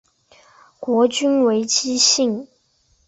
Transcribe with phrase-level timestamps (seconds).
[0.79, 2.47] 国君为姬姓。